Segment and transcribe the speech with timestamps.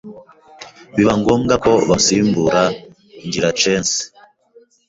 [0.95, 2.61] biba ngombwa ko bamusimbura
[3.25, 4.01] ngira censi